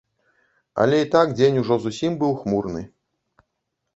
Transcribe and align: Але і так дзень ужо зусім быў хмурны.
Але 0.83 0.97
і 1.03 1.09
так 1.15 1.35
дзень 1.37 1.59
ужо 1.61 1.77
зусім 1.83 2.17
быў 2.23 2.31
хмурны. 2.39 2.81